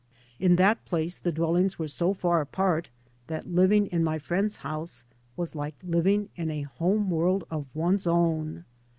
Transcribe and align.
In 0.39 0.55
that 0.55 0.83
place 0.83 1.19
the 1.19 1.31
dwellings 1.31 1.77
were 1.77 1.87
so 1.87 2.11
far 2.11 2.41
apart 2.41 2.89
that 3.27 3.51
living 3.53 3.85
in 3.85 4.03
my 4.03 4.17
friend's 4.17 4.57
house 4.65 5.03
was 5.37 5.53
like 5.53 5.75
living 5.83 6.29
in 6.35 6.49
a 6.49 6.63
home 6.63 7.11
world 7.11 7.43
of 7.51 7.67
one's 7.75 8.07
own. 8.07 8.65